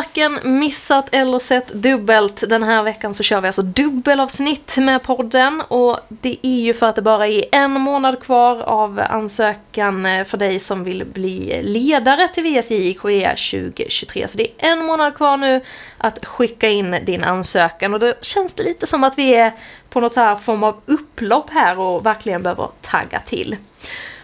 [0.00, 2.44] Varken missat eller sett dubbelt.
[2.48, 6.86] Den här veckan så kör vi alltså dubbelavsnitt med podden och det är ju för
[6.86, 11.62] att det bara är en månad kvar av ansökan eh, för dig som vill bli
[11.62, 14.28] ledare till VSJ i Korea 2023.
[14.28, 15.60] Så det är en månad kvar nu
[15.98, 19.52] att skicka in din ansökan och då känns det lite som att vi är
[19.90, 23.56] på något så här form av upplopp här och verkligen behöver tagga till.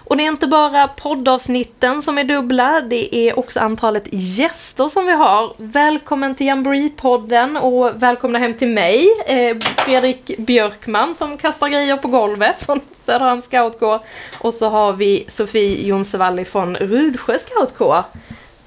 [0.09, 5.07] Och det är inte bara poddavsnitten som är dubbla, det är också antalet gäster som
[5.07, 5.55] vi har.
[5.57, 12.09] Välkommen till Jamboree-podden och välkomna hem till mig, eh, Fredrik Björkman som kastar grejer på
[12.09, 14.01] golvet från Söderhamns scoutkår.
[14.41, 18.03] Och så har vi Sofie Jonsevalli från Rudsjö scoutkår.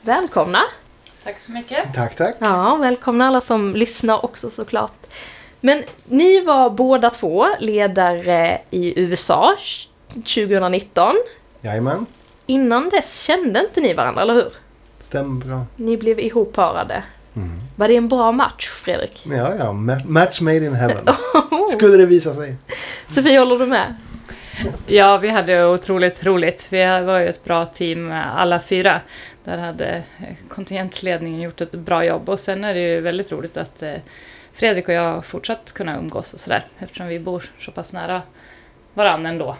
[0.02, 0.62] Välkomna!
[1.24, 1.94] Tack så mycket.
[1.96, 2.36] Tack, tack.
[2.40, 5.08] Ja, välkomna alla som lyssnar också såklart.
[5.62, 9.56] Men ni var båda två ledare i USA
[10.14, 11.16] 2019.
[11.62, 12.06] Jajamän,
[12.46, 14.54] Innan dess kände inte ni varandra, eller hur?
[15.00, 15.66] stämmer bra.
[15.76, 17.04] Ni blev ihopparade.
[17.36, 17.50] Mm.
[17.76, 19.26] Var det en bra match, Fredrik?
[19.32, 21.06] Ja, ja, ma- match made in heaven.
[21.70, 22.56] Skulle det visa sig.
[23.08, 23.96] Sofie, håller du med?
[24.88, 26.68] Ja, vi hade otroligt roligt.
[26.70, 29.02] Vi var ju ett bra team alla fyra.
[29.44, 30.04] Där hade
[30.50, 33.94] kontingentledningen gjort ett bra jobb och sen är det ju väldigt roligt att eh,
[34.54, 38.22] Fredrik och jag fortsatt kunna umgås och sådär eftersom vi bor så pass nära
[38.94, 39.56] varandra ändå.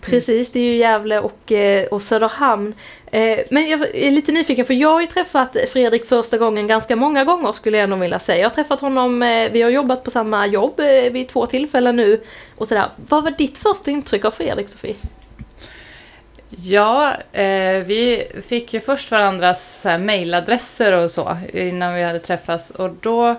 [0.00, 2.74] Precis, det är ju Gävle och, eh, och Söderhamn.
[3.12, 6.96] Eh, men jag är lite nyfiken för jag har ju träffat Fredrik första gången ganska
[6.96, 8.38] många gånger skulle jag nog vilja säga.
[8.38, 10.80] Jag har träffat honom, eh, vi har jobbat på samma jobb
[11.12, 12.20] vid två tillfällen nu
[12.56, 12.88] och sådär.
[13.08, 14.96] Vad var ditt första intryck av Fredrik, Sofie?
[16.50, 22.90] Ja, eh, vi fick ju först varandras mejladresser och så innan vi hade träffats och
[23.00, 23.36] då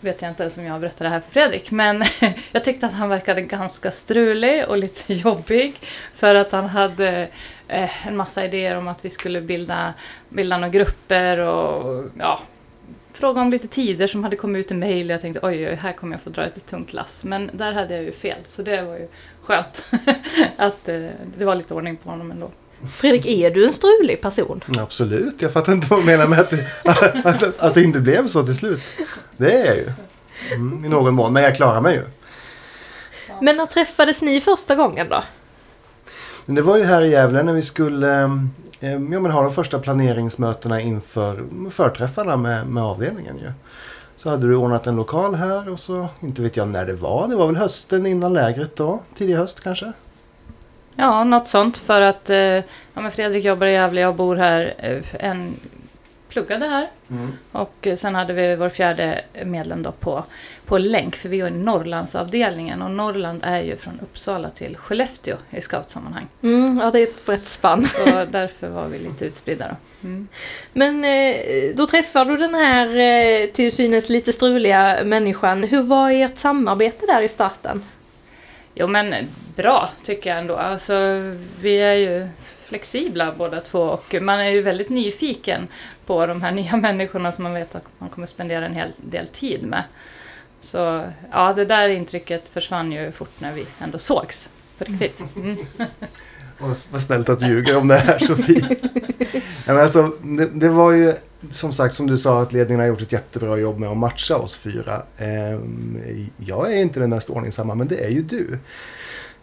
[0.00, 2.04] vet jag inte ens om jag berättar det här för Fredrik, men
[2.52, 5.74] jag tyckte att han verkade ganska strulig och lite jobbig
[6.14, 7.28] för att han hade
[7.68, 9.94] eh, en massa idéer om att vi skulle bilda,
[10.28, 12.40] bilda några grupper och ja,
[13.12, 15.10] fråga om lite tider som hade kommit ut i mejl.
[15.10, 17.24] Jag tänkte oj, oj, här kommer jag få dra ett tungt lass.
[17.24, 19.08] Men där hade jag ju fel, så det var ju
[19.42, 19.90] skönt
[20.56, 22.50] att eh, det var lite ordning på honom ändå.
[22.88, 24.64] Fredrik, är du en strulig person?
[24.78, 26.66] Absolut, jag fattar inte vad du menar med att det,
[27.24, 28.82] att, att, det inte blev så till slut.
[29.36, 29.92] Det är jag ju.
[30.54, 32.04] Mm, I någon mån, men jag klarar mig ju.
[33.42, 35.22] Men när träffades ni första gången då?
[36.46, 38.22] Det var ju här i Gävle när vi skulle
[38.80, 43.38] eh, ja, men ha de första planeringsmötena inför förträffarna med, med avdelningen.
[43.38, 43.52] Ju.
[44.16, 47.28] Så hade du ordnat en lokal här och så, inte vet jag när det var,
[47.28, 49.92] det var väl hösten innan lägret då, tidig höst kanske?
[50.96, 52.62] Ja, något sånt för att eh, ja,
[52.94, 55.54] men Fredrik jobbar i Gävle, jag bor här, eh, en
[56.28, 57.32] pluggade här Mm.
[57.52, 60.24] och eh, sen hade vi vår fjärde medlem då på,
[60.66, 65.36] på länk för vi är i Norrlandsavdelningen och Norrland är ju från Uppsala till Skellefteå
[65.50, 66.26] i scoutsammanhang.
[66.42, 67.84] Mm, ja, det är ett brett spann.
[67.84, 70.06] Så därför var vi lite utspridda då.
[70.08, 70.28] Mm.
[70.72, 71.04] Men
[71.76, 75.62] då träffar du den här till synes lite struliga människan.
[75.62, 77.82] Hur var ert samarbete där i starten?
[78.74, 80.56] Jo men bra tycker jag ändå.
[80.56, 80.94] Alltså,
[81.60, 82.28] vi är ju
[82.64, 85.68] flexibla båda två och man är ju väldigt nyfiken
[86.06, 89.28] på de här nya människorna som man vet att man kommer spendera en hel del
[89.28, 89.84] tid med.
[90.60, 95.22] Så ja, det där intrycket försvann ju fort när vi ändå sågs på riktigt.
[95.36, 95.56] Mm.
[96.90, 98.76] Vad snällt att du ljuger om det här Sofie.
[99.32, 101.14] Nej, men alltså, det, det var ju
[101.50, 104.36] som sagt som du sa att ledningen har gjort ett jättebra jobb med att matcha
[104.36, 105.02] oss fyra.
[105.18, 105.98] Ehm,
[106.36, 108.58] jag är inte den mest ordningsamma men det är ju du.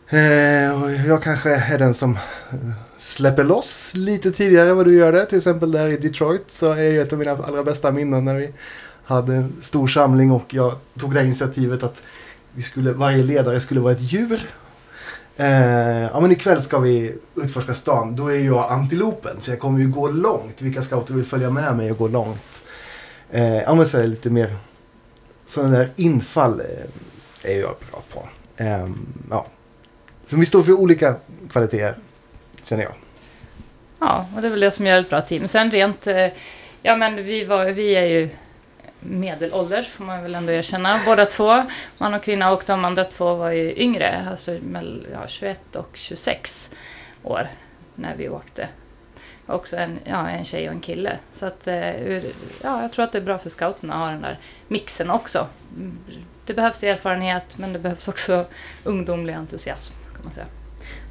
[0.10, 2.16] Ehm, och jag kanske är den som
[2.52, 5.26] eh, släpper loss lite tidigare än vad du gör det.
[5.26, 8.36] Till exempel där i Detroit så är ju ett av mina allra bästa minnen när
[8.36, 8.50] vi
[9.04, 12.04] hade en stor samling och jag tog det här initiativet att
[12.54, 14.50] vi skulle, varje ledare skulle vara ett djur.
[15.40, 18.16] Eh, ja men ikväll ska vi utforska stan.
[18.16, 20.62] Då är jag antilopen så jag kommer ju gå långt.
[20.62, 22.64] Vilka scouter vill följa med mig och gå långt?
[23.32, 24.56] Eh, ja men så är det lite mer
[25.46, 28.28] sådana där infall eh, är jag bra på.
[28.64, 28.88] Eh,
[29.30, 29.46] ja.
[30.26, 31.16] Så vi står för olika
[31.50, 31.96] kvaliteter
[32.64, 32.94] känner jag.
[34.00, 35.48] Ja, och det är väl det som gör ett bra team.
[35.48, 36.28] Sen rent, eh,
[36.82, 38.30] ja men vi, var, vi är ju
[39.00, 41.64] medelålders får man väl ändå erkänna, båda två,
[41.98, 45.90] man och kvinna och de andra två var ju yngre, alltså mellan ja, 21 och
[45.94, 46.70] 26
[47.24, 47.50] år
[47.96, 48.68] när vi åkte.
[49.46, 51.18] Också en, ja, en tjej och en kille.
[51.32, 52.16] Så att, eh,
[52.62, 55.48] ja, jag tror att det är bra för scouterna att ha den där mixen också.
[56.46, 58.46] Det behövs erfarenhet men det behövs också
[58.84, 60.46] ungdomlig entusiasm kan man säga.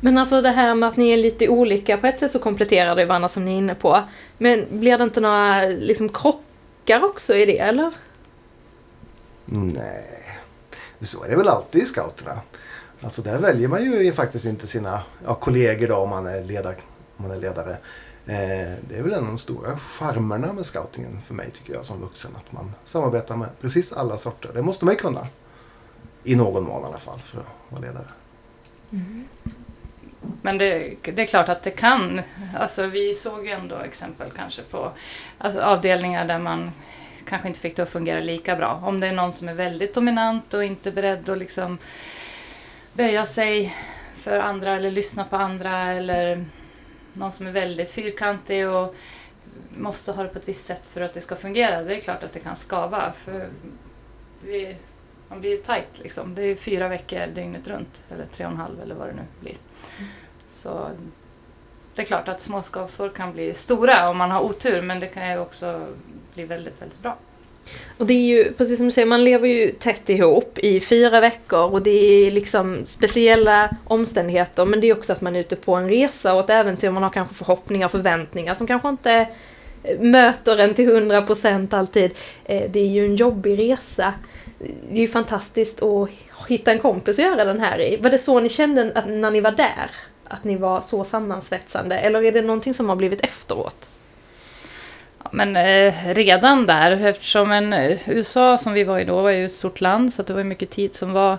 [0.01, 2.97] Men alltså det här med att ni är lite olika, på ett sätt så kompletterar
[2.97, 4.03] det varandra som ni är inne på.
[4.39, 6.09] Men blir det inte några liksom
[6.87, 7.95] krockar också i det, eller?
[9.45, 10.41] Nej,
[11.01, 12.41] så är det väl alltid i scouterna.
[13.01, 16.77] Alltså där väljer man ju faktiskt inte sina ja, kollegor då om man är, ledar,
[17.17, 17.71] om man är ledare.
[18.27, 21.87] Eh, det är väl en av de stora charmerna med scoutingen för mig tycker jag
[21.87, 22.31] som vuxen.
[22.37, 24.51] Att man samarbetar med precis alla sorter.
[24.55, 25.27] Det måste man ju kunna.
[26.25, 28.07] I någon mån i alla fall för att vara ledare.
[30.43, 32.23] Men det, det är klart att det kan.
[32.59, 34.93] Alltså vi såg ju ändå exempel kanske på
[35.39, 36.73] alltså avdelningar där man
[37.29, 38.83] kanske inte fick det att fungera lika bra.
[38.85, 41.79] Om det är någon som är väldigt dominant och inte beredd att liksom
[42.93, 43.77] böja sig
[44.17, 46.45] för andra eller lyssna på andra eller
[47.13, 48.95] någon som är väldigt fyrkantig och
[49.71, 51.83] måste ha det på ett visst sätt för att det ska fungera.
[51.83, 53.13] Det är klart att det kan skava.
[53.13, 53.49] För
[54.43, 54.77] vi,
[55.29, 56.35] man blir ju tajt liksom.
[56.35, 58.03] Det är fyra veckor dygnet runt.
[58.11, 59.57] Eller tre och en halv eller vad det nu blir.
[60.49, 60.89] Så
[61.95, 65.07] det är klart att små skavsår kan bli stora om man har otur men det
[65.07, 65.87] kan ju också
[66.35, 67.17] bli väldigt, väldigt bra.
[67.99, 71.21] Och det är ju, precis som du säger, man lever ju tätt ihop i fyra
[71.21, 75.57] veckor och det är liksom speciella omständigheter men det är också att man är ute
[75.57, 79.29] på en resa och ett äventyr, man har kanske förhoppningar och förväntningar som kanske inte
[79.83, 82.11] eh, möter en till hundra procent alltid.
[82.45, 84.15] Eh, det är ju en jobbig resa.
[84.59, 86.09] Det är ju fantastiskt att
[86.49, 87.97] hitta en kompis att göra den här i.
[87.97, 89.91] Var det så ni kände att när ni var där?
[90.25, 91.99] Att ni var så sammansvetsande?
[91.99, 93.89] Eller är det någonting som har blivit efteråt?
[95.25, 99.31] Ja, men eh, redan där, eftersom en, eh, USA som vi var i då var
[99.31, 101.39] ju ett stort land så att det var mycket tid som var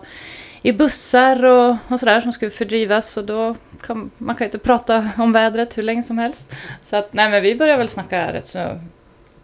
[0.62, 4.58] i bussar och, och sådär som skulle fördrivas och då kan man kan ju inte
[4.58, 6.56] prata om vädret hur länge som helst.
[6.84, 8.80] Så att nej men vi började väl snacka rätt så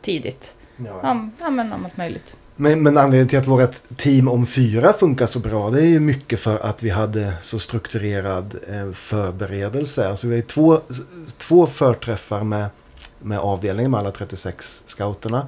[0.02, 1.30] tidigt Ja.
[1.40, 2.36] ja, men om allt möjligt.
[2.56, 6.00] Men, men anledningen till att vårt team om fyra funkar så bra det är ju
[6.00, 10.10] mycket för att vi hade så strukturerad eh, förberedelse.
[10.10, 10.80] Alltså vi har ju två,
[11.38, 12.66] två förträffar med,
[13.20, 15.48] med avdelningen med alla 36 scouterna.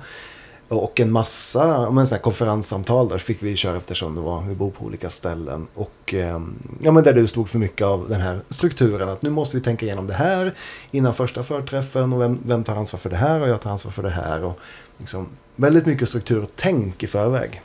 [0.68, 4.56] Och en massa men, såna här konferenssamtal där fick vi köra eftersom det var, vi
[4.56, 5.68] bor på olika ställen.
[5.76, 9.30] Och ehm, ja, men där du stod för mycket av den här strukturen att nu
[9.30, 10.54] måste vi tänka igenom det här
[10.92, 13.92] innan första förträffen och vem, vem tar ansvar för det här och jag tar ansvar
[13.92, 14.44] för det här.
[14.44, 14.60] Och
[14.98, 17.62] liksom, väldigt mycket struktur och tänk i förväg.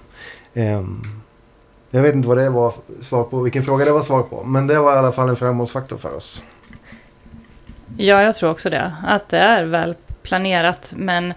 [0.54, 1.02] Ehm,
[1.90, 4.44] jag vet inte vad det var svar på, vilken fråga det var svar på.
[4.44, 6.42] Men det var i alla fall en framgångsfaktor för oss.
[7.96, 8.92] Ja, jag tror också det.
[9.06, 10.92] Att det är väl planerat.
[10.96, 11.34] Men,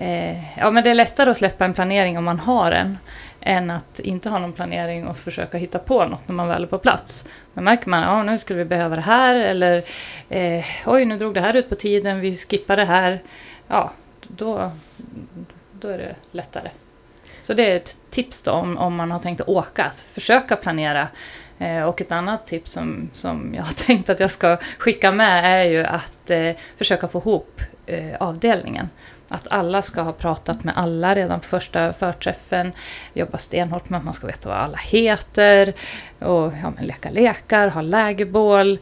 [0.00, 2.98] eh, ja, men det är lättare att släppa en planering om man har en.
[3.40, 6.66] Än att inte ha någon planering och försöka hitta på något när man väl är
[6.66, 7.28] på plats.
[7.54, 9.34] Men märker man att nu skulle vi behöva det här.
[9.36, 9.82] Eller
[10.28, 12.20] eh, oj, nu drog det här ut på tiden.
[12.20, 13.22] Vi skippar det här.
[13.68, 13.90] Ja,
[14.22, 14.70] då,
[15.72, 16.70] då är det lättare.
[17.42, 19.84] Så det är ett tips då om, om man har tänkt att åka.
[19.84, 21.08] Att försöka planera.
[21.58, 25.60] Eh, och ett annat tips som, som jag har tänkt att jag ska skicka med
[25.60, 28.88] är ju att eh, försöka få ihop eh, avdelningen.
[29.32, 32.72] Att alla ska ha pratat med alla redan på första förträffen.
[33.14, 35.74] Jobba stenhårt med att man ska veta vad alla heter.
[36.18, 38.78] Och ja, men leka lekar, ha lägerbål.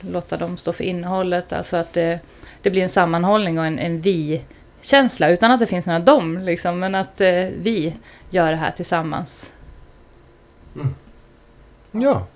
[0.00, 1.52] Låta dem stå för innehållet.
[1.52, 2.20] Alltså att det,
[2.62, 5.30] det blir en sammanhållning och en, en vi-känsla.
[5.30, 7.96] Utan att det finns några dom, liksom, men att eh, vi
[8.30, 9.52] gör det här tillsammans.
[10.74, 10.94] Mm.
[11.90, 12.26] Ja,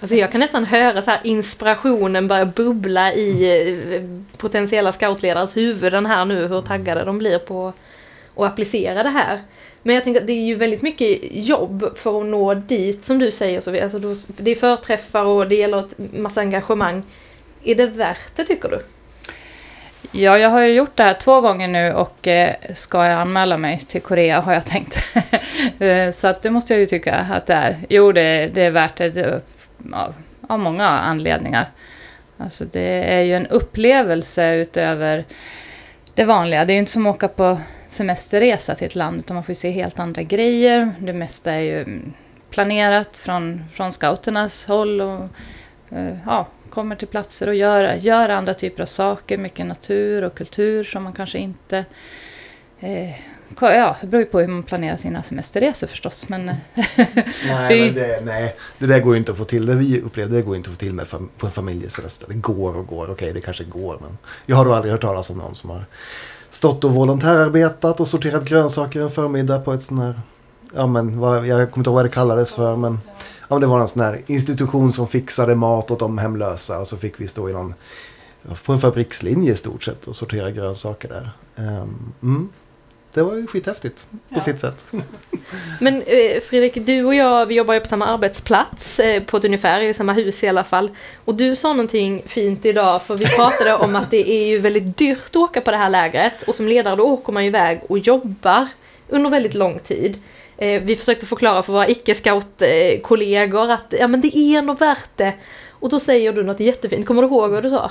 [0.00, 3.56] Alltså jag kan nästan höra så här inspirationen börja bubbla i
[3.96, 4.02] eh,
[4.36, 7.72] potentiella scoutledares huvuden här nu, hur taggade de blir på
[8.36, 9.42] att applicera det här.
[9.82, 13.18] Men jag tänker att det är ju väldigt mycket jobb för att nå dit, som
[13.18, 13.82] du säger.
[13.82, 17.02] Alltså då, det är förträffar och det gäller ett massa engagemang.
[17.64, 18.82] Är det värt det, tycker du?
[20.12, 23.56] Ja, jag har ju gjort det här två gånger nu och eh, ska jag anmäla
[23.56, 25.16] mig till Korea har jag tänkt.
[25.78, 27.78] Eh, så att det måste jag ju tycka att det är.
[27.88, 29.42] Jo, det, det är värt det
[29.92, 30.14] av,
[30.48, 31.70] av många anledningar.
[32.36, 35.24] Alltså det är ju en upplevelse utöver
[36.14, 36.64] det vanliga.
[36.64, 39.50] Det är ju inte som att åka på semesterresa till ett land utan man får
[39.50, 40.92] ju se helt andra grejer.
[40.98, 42.00] Det mesta är ju
[42.50, 45.28] planerat från, från scouternas håll och
[45.90, 49.38] eh, ja, kommer till platser och gör, gör andra typer av saker.
[49.38, 51.84] Mycket natur och kultur som man kanske inte...
[52.80, 53.14] Eh,
[53.60, 56.28] ja, det beror ju på hur man planerar sina semesterresor förstås.
[56.28, 56.56] Men nej,
[57.46, 59.66] men det, nej, det där går ju inte att få till.
[59.66, 62.28] Det vi upplevde det går inte att få till med fam- på en familjesemester.
[62.28, 63.10] Det går och går.
[63.10, 65.84] Okej, det kanske går, men jag har då aldrig hört talas om någon som har
[66.50, 70.20] stått och volontärarbetat och sorterat grönsaker en förmiddag på ett sån här,
[70.74, 73.66] ja men vad, jag kommer inte ihåg vad det kallades för, men ja, men det
[73.66, 77.28] var en sån här institution som fixade mat åt de hemlösa och så fick vi
[77.28, 77.74] stå i någon,
[78.64, 81.30] på en fabrikslinje i stort sett och sortera grönsaker där.
[81.56, 82.48] Ehm, mm.
[83.14, 84.40] Det var ju skithäftigt på Ja.
[84.40, 84.84] sitt sätt.
[85.80, 89.44] Men eh, Fredrik, du och jag, vi jobbar ju på samma arbetsplats, eh, på ett
[89.44, 90.90] ungefär, i samma hus i alla fall.
[91.24, 94.96] Och du sa någonting fint idag, för vi pratade om att det är ju väldigt
[94.98, 96.42] dyrt att åka på det här lägret.
[96.42, 98.68] Och som ledare då åker man ju iväg och jobbar
[99.08, 100.18] under väldigt lång tid.
[100.56, 105.34] Eh, vi försökte förklara för våra icke-scout-kollegor att ja, men det är ändå värt det.
[105.70, 107.90] Och då säger du något jättefint, kommer du ihåg vad du sa?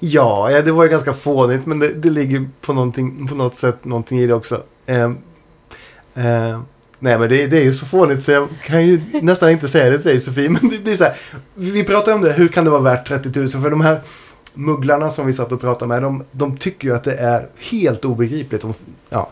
[0.00, 3.54] Ja, ja, det var ju ganska fånigt men det, det ligger på, någonting, på något
[3.54, 4.62] sätt någonting i det också.
[4.86, 5.04] Eh,
[6.14, 6.60] eh,
[6.98, 9.90] nej men det, det, är ju så fånigt så jag kan ju nästan inte säga
[9.90, 10.48] det till dig Sofie.
[10.60, 11.16] Men det blir så här,
[11.54, 13.48] vi pratar om det, hur kan det vara värt 30 000?
[13.48, 14.00] För de här
[14.54, 18.04] mugglarna som vi satt och pratade med, de, de tycker ju att det är helt
[18.04, 18.62] obegripligt.
[18.62, 18.74] De,
[19.08, 19.30] ja.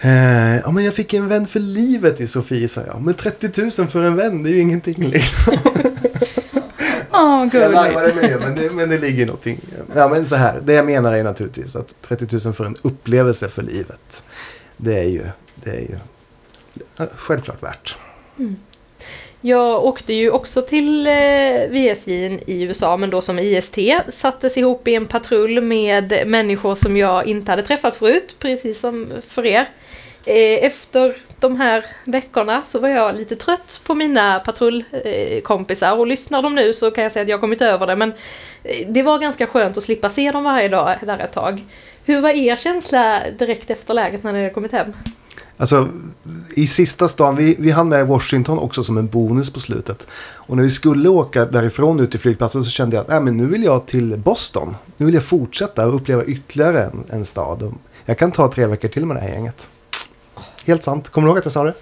[0.00, 3.02] Eh, ja, men jag fick en vän för livet i Sofie, sa jag.
[3.02, 5.58] Men 30 000 för en vän, det är ju ingenting liksom.
[7.12, 7.54] Gulligt.
[7.54, 9.60] Jag larvade det, men det, men det ligger någonting.
[9.94, 13.48] Ja, men så här, det jag menar är naturligtvis att 30 000 för en upplevelse
[13.48, 14.22] för livet.
[14.76, 15.96] Det är ju, det är ju
[17.14, 17.96] självklart värt.
[18.38, 18.56] Mm.
[19.44, 21.12] Jag åkte ju också till eh,
[21.70, 23.78] VSJ i USA, men då som IST.
[24.08, 29.08] Sattes ihop i en patrull med människor som jag inte hade träffat förut, precis som
[29.28, 29.68] för er.
[30.24, 36.42] Eh, efter de här veckorna så var jag lite trött på mina patrullkompisar och lyssnar
[36.42, 38.12] de nu så kan jag säga att jag kommit över det men
[38.62, 41.64] eh, det var ganska skönt att slippa se dem varje dag där ett tag.
[42.04, 44.92] Hur var er känsla direkt efter läget när ni hade kommit hem?
[45.56, 45.88] Alltså,
[46.56, 50.06] i sista stan, vi, vi hann med Washington också som en bonus på slutet.
[50.36, 53.36] Och när vi skulle åka därifrån ut till flygplatsen så kände jag att äh, men
[53.36, 54.76] nu vill jag till Boston.
[54.96, 57.74] Nu vill jag fortsätta och uppleva ytterligare en, en stad.
[58.04, 59.68] Jag kan ta tre veckor till med det här gänget.
[60.66, 61.08] Helt sant.
[61.08, 61.74] Kommer du ihåg att jag sa det?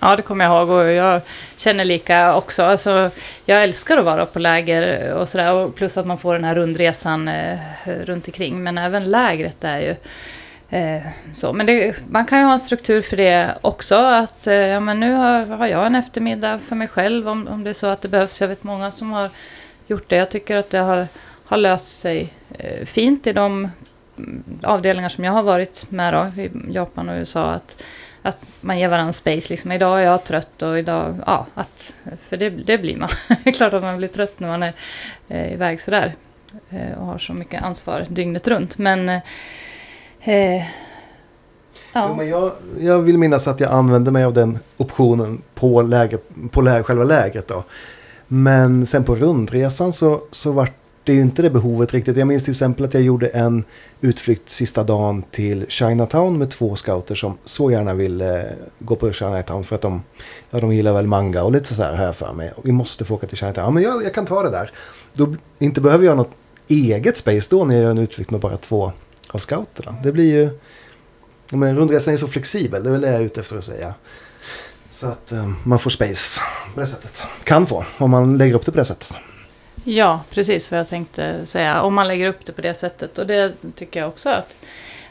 [0.00, 1.20] Ja, det kommer jag ihåg och jag
[1.56, 2.62] känner lika också.
[2.62, 3.10] Alltså,
[3.44, 5.68] jag älskar att vara på läger och sådär.
[5.68, 8.62] Plus att man får den här rundresan eh, runt omkring.
[8.62, 9.96] Men även lägret är ju
[10.78, 11.02] eh,
[11.34, 11.52] så.
[11.52, 13.94] Men det, man kan ju ha en struktur för det också.
[13.94, 17.64] Att eh, ja, men nu har, har, jag en eftermiddag för mig själv om, om
[17.64, 18.40] det är så att det behövs.
[18.40, 19.30] Jag vet många som har
[19.86, 20.16] gjort det.
[20.16, 21.08] Jag tycker att det har,
[21.44, 23.70] har löst sig eh, fint i de
[24.18, 27.50] mm, avdelningar som jag har varit med då, i Japan och USA.
[27.50, 27.82] Att,
[28.28, 29.50] att man ger varandra space.
[29.50, 31.16] Liksom, idag är jag trött och idag...
[31.26, 33.08] Ja, att, för det, det blir man.
[33.44, 34.72] det är klart att man blir trött när man är
[35.28, 36.14] eh, iväg sådär.
[36.70, 38.78] Eh, och har så mycket ansvar dygnet runt.
[38.78, 39.08] Men...
[39.08, 39.20] Eh,
[40.20, 40.62] eh
[41.92, 42.06] ja.
[42.08, 46.18] Jo, men jag, jag vill minnas att jag använde mig av den optionen på, läge,
[46.50, 47.48] på läge, själva lägret.
[47.48, 47.64] Då.
[48.26, 52.16] Men sen på rundresan så, så vart det är ju inte det behovet riktigt.
[52.16, 53.64] Jag minns till exempel att jag gjorde en
[54.00, 59.12] utflykt sista dagen till Chinatown med två scouter som så gärna ville eh, gå på
[59.12, 60.02] Chinatown för att de,
[60.50, 62.52] ja, de gillar väl manga och lite sådär här för mig.
[62.64, 63.64] Vi måste få åka till Chinatown.
[63.64, 64.72] Ja, men jag, jag kan ta det där.
[65.12, 66.30] Då, inte behöver jag något
[66.68, 68.92] eget space då när jag gör en utflykt med bara två
[69.28, 69.96] av scouterna.
[70.02, 70.50] Det blir ju...
[71.50, 73.94] Men rundresan är så flexibel, det är väl det jag är ute efter att säga.
[74.90, 76.40] Så att um, man får space
[76.74, 77.22] på det sättet.
[77.44, 79.16] Kan få, om man lägger upp det på det sättet.
[79.88, 81.82] Ja, precis vad jag tänkte säga.
[81.82, 83.18] Om man lägger upp det på det sättet.
[83.18, 84.56] Och det tycker jag också att,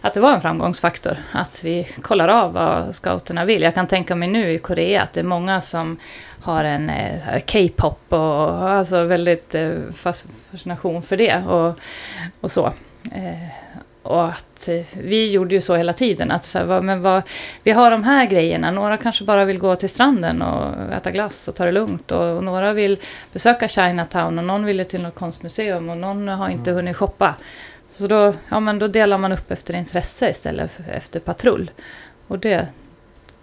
[0.02, 1.18] att det var en framgångsfaktor.
[1.32, 3.62] Att vi kollar av vad scouterna vill.
[3.62, 6.00] Jag kan tänka mig nu i Korea att det är många som
[6.42, 11.80] har en eh, K-pop och alltså väldigt eh, fascination för det och,
[12.42, 12.66] och så.
[13.12, 13.50] Eh,
[14.06, 16.32] och att eh, vi gjorde ju så hela tiden.
[16.32, 17.22] Att så här, men vad,
[17.64, 18.72] vi har de här grejerna.
[18.72, 22.12] Några kanske bara vill gå till stranden och äta glass och ta det lugnt.
[22.12, 23.00] Och, och några vill
[23.34, 26.76] besöka Chinatown och någon ville till något konstmuseum och någon har inte mm.
[26.76, 27.36] hunnit shoppa.
[27.90, 31.72] Så då, ja, men då delar man upp efter intresse istället för efter patrull.
[32.28, 32.68] Och det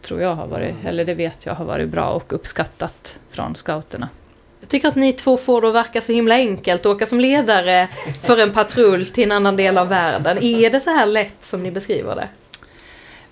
[0.03, 0.87] tror jag har varit, mm.
[0.87, 4.09] eller det vet jag har varit bra och uppskattat från scouterna.
[4.63, 7.21] Jag tycker att ni två får det att verka så himla enkelt att åka som
[7.21, 7.89] ledare
[8.23, 10.39] för en patrull till en annan del av världen.
[10.43, 12.29] Är det så här lätt som ni beskriver det?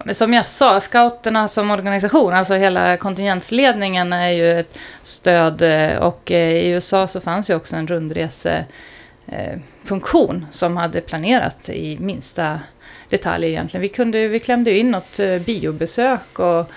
[0.05, 5.97] Men som jag sa, scouterna som organisation, alltså hela kontingensledningen är ju ett stöd eh,
[5.97, 11.99] och eh, i USA så fanns ju också en rundresefunktion eh, som hade planerat i
[12.01, 12.61] minsta
[13.09, 13.83] detalj egentligen.
[13.83, 16.71] Vi, kunde, vi klämde in något biobesök och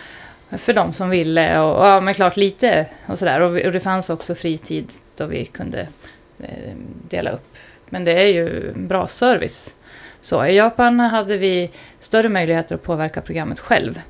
[0.57, 3.41] för de som ville och, ja, men klart lite och sådär.
[3.41, 5.87] Och, och, det fanns också fritid då vi kunde
[6.39, 6.73] eh,
[7.09, 7.55] dela upp.
[7.89, 9.75] Men det är ju bra service.
[10.21, 14.01] Så i Japan hade vi större möjligheter att påverka programmet själv.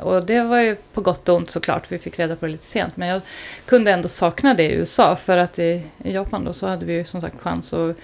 [0.00, 2.64] Och det var ju på gott och ont såklart, vi fick reda på det lite
[2.64, 2.96] sent.
[2.96, 3.20] Men jag
[3.66, 6.92] kunde ändå sakna det i USA för att i, i Japan då så hade vi
[6.92, 7.96] ju som sagt chans att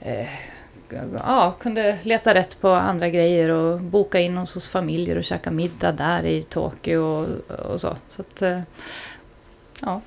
[0.00, 0.26] eh,
[1.14, 5.50] ja, kunde leta rätt på andra grejer och boka in oss hos familjer och käka
[5.50, 7.96] middag där i Tokyo och, och så.
[8.08, 8.60] så att, eh,
[9.80, 10.00] ja.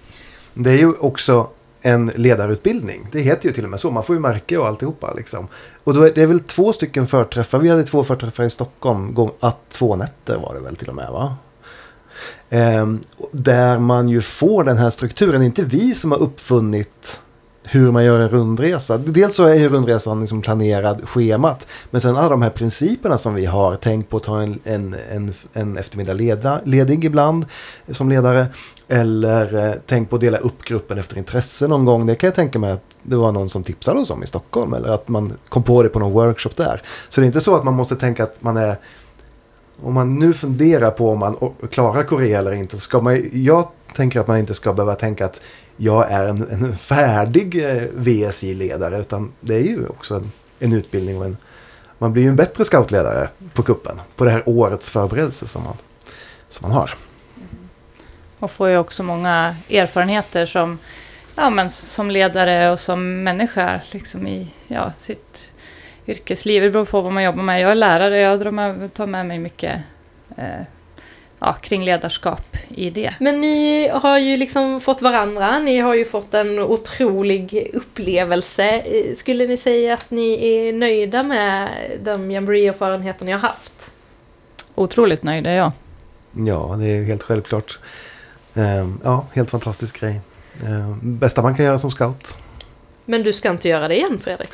[0.54, 1.50] Det är ju också
[1.82, 3.08] en ledarutbildning.
[3.12, 3.92] Det heter ju till och med så.
[3.92, 5.14] Man får ju märke och alltihopa.
[5.14, 5.48] Liksom.
[5.84, 7.60] Och då är det väl två stycken förträffar.
[7.60, 9.14] Vi hade två förträffar i Stockholm.
[9.14, 11.36] Gång, att två nätter var det väl till och med va?
[12.50, 13.00] Ehm,
[13.32, 15.40] där man ju får den här strukturen.
[15.40, 17.22] Det är inte vi som har uppfunnit
[17.64, 18.98] hur man gör en rundresa.
[18.98, 21.68] Dels så är ju rundresan liksom planerad, schemat.
[21.92, 23.76] Men sen alla de här principerna som vi har.
[23.76, 27.46] Tänk på att ta en, en, en, en eftermiddag leda, ledig ibland
[27.88, 28.46] eh, som ledare.
[28.88, 32.06] Eller eh, tänk på att dela upp gruppen efter intresse någon gång.
[32.06, 34.74] Det kan jag tänka mig att det var någon som tipsade oss om i Stockholm.
[34.74, 36.82] Eller att man kom på det på någon workshop där.
[37.10, 38.76] Så det är inte så att man måste tänka att man är
[39.84, 41.36] om man nu funderar på om man
[41.72, 45.26] klarar Korea eller inte så ska man, jag tänker att man inte ska behöva tänka
[45.26, 45.42] att
[45.78, 51.18] jag är en, en färdig eh, VSJ-ledare utan det är ju också en, en utbildning
[51.18, 51.38] och en,
[51.98, 55.78] man blir ju en bättre scoutledare på kuppen på det här årets förberedelse som man,
[56.50, 56.96] som man har.
[58.40, 60.80] Och får ju också många erfarenheter som,
[61.36, 65.50] ja, men som ledare och som människa liksom i ja, sitt
[66.08, 66.64] yrkesliv.
[66.64, 67.62] Det beror på vad man jobbar med.
[67.62, 69.82] Jag är lärare, jag tar med mig mycket
[70.38, 70.62] eh,
[71.42, 73.14] ja, kring ledarskap i det.
[73.20, 78.84] Men ni har ju liksom fått varandra, ni har ju fått en otrolig upplevelse.
[79.16, 81.70] Skulle ni säga att ni är nöjda med
[82.04, 83.92] de jamboree-erfarenheter ni har haft?
[84.76, 85.72] Otroligt nöjda, ja.
[86.32, 87.80] Ja, det är helt självklart.
[88.54, 90.22] Ehm, ja, helt fantastisk grej.
[90.68, 92.38] Ehm, bästa man kan göra som scout.
[93.06, 94.50] Men du ska inte göra det igen, Fredrik?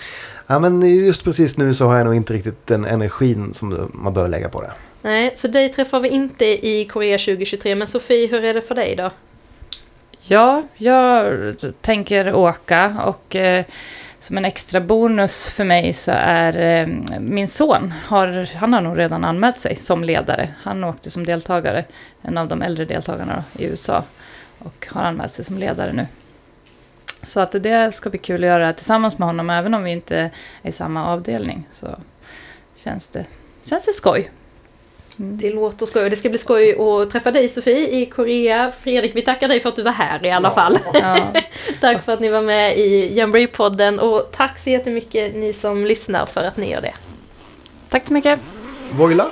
[0.47, 4.13] Ja, men just precis nu så har jag nog inte riktigt den energin som man
[4.13, 4.71] bör lägga på det.
[5.01, 7.75] Nej, så dig träffar vi inte i Korea 2023.
[7.75, 9.11] Men Sofie, hur är det för dig då?
[10.19, 13.65] Ja, jag tänker åka och eh,
[14.19, 16.87] som en extra bonus för mig så är eh,
[17.19, 20.53] min son, har, han har nog redan anmält sig som ledare.
[20.61, 21.85] Han åkte som deltagare,
[22.21, 24.03] en av de äldre deltagarna då, i USA
[24.59, 26.07] och har anmält sig som ledare nu.
[27.21, 30.17] Så att det ska bli kul att göra tillsammans med honom, även om vi inte
[30.61, 31.67] är i samma avdelning.
[31.71, 31.87] Så
[32.75, 33.25] känns det,
[33.63, 34.31] känns det skoj.
[35.19, 35.37] Mm.
[35.37, 36.09] Det låter skoj.
[36.09, 38.71] Det ska bli skoj att träffa dig Sofie i Korea.
[38.79, 40.79] Fredrik, vi tackar dig för att du var här i alla fall.
[40.93, 41.33] Ja.
[41.81, 46.25] tack för att ni var med i Jamboree-podden och tack så jättemycket ni som lyssnar
[46.25, 46.93] för att ni gör det.
[47.89, 48.39] Tack så mycket.
[48.91, 49.31] Voila!